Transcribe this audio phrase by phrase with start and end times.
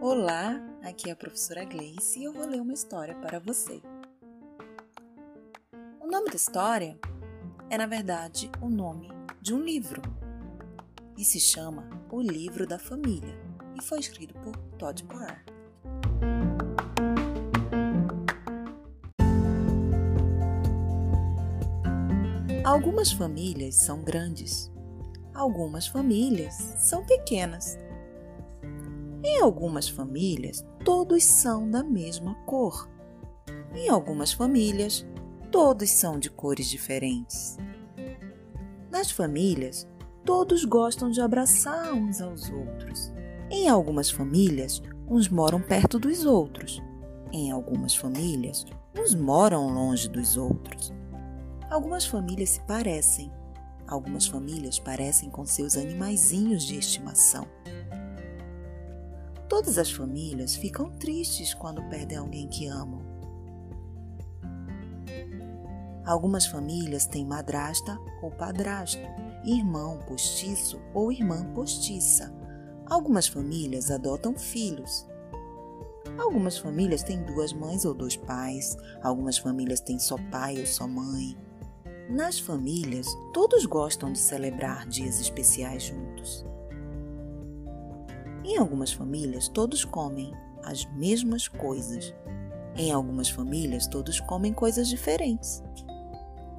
[0.00, 3.82] Olá, aqui é a professora Gleice e eu vou ler uma história para você.
[6.00, 6.98] O nome da história
[7.68, 9.10] é, na verdade, o nome
[9.42, 10.00] de um livro
[11.18, 13.38] e se chama O Livro da Família
[13.78, 15.44] e foi escrito por Todd Parr.
[22.64, 24.72] Algumas famílias são grandes,
[25.34, 27.78] algumas famílias são pequenas
[29.22, 32.88] em algumas famílias, todos são da mesma cor.
[33.74, 35.06] Em algumas famílias,
[35.50, 37.58] todos são de cores diferentes.
[38.90, 39.86] Nas famílias,
[40.24, 43.12] todos gostam de abraçar uns aos outros.
[43.50, 46.82] Em algumas famílias, uns moram perto dos outros.
[47.30, 48.64] Em algumas famílias,
[48.98, 50.94] uns moram longe dos outros.
[51.68, 53.30] Algumas famílias se parecem.
[53.90, 57.44] Algumas famílias parecem com seus animaizinhos de estimação.
[59.48, 63.02] Todas as famílias ficam tristes quando perdem alguém que amam.
[66.06, 69.02] Algumas famílias têm madrasta ou padrasto,
[69.44, 72.32] irmão postiço ou irmã postiça.
[72.86, 75.04] Algumas famílias adotam filhos.
[76.16, 78.76] Algumas famílias têm duas mães ou dois pais.
[79.02, 81.36] Algumas famílias têm só pai ou só mãe.
[82.10, 86.44] Nas famílias, todos gostam de celebrar dias especiais juntos.
[88.44, 92.12] Em algumas famílias, todos comem as mesmas coisas.
[92.74, 95.62] Em algumas famílias, todos comem coisas diferentes.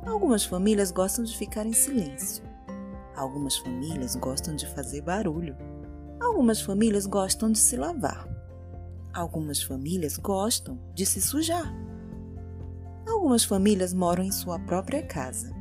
[0.05, 2.45] Algumas famílias gostam de ficar em silêncio.
[3.13, 5.57] Algumas famílias gostam de fazer barulho.
[6.22, 8.25] Algumas famílias gostam de se lavar.
[9.13, 11.91] Algumas famílias gostam de se sujar.
[13.22, 15.55] Algumas famílias moram em sua própria casa.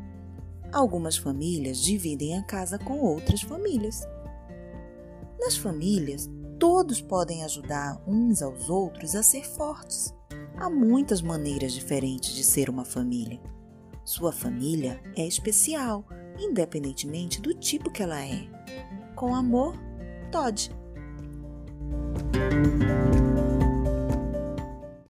[0.72, 4.00] Algumas famílias dividem a casa com outras famílias.
[5.38, 6.26] Nas famílias,
[6.58, 10.10] todos podem ajudar uns aos outros a ser fortes.
[10.56, 13.38] Há muitas maneiras diferentes de ser uma família.
[14.06, 16.06] Sua família é especial,
[16.38, 18.48] independentemente do tipo que ela é.
[19.14, 19.74] Com amor,
[20.32, 20.70] Todd.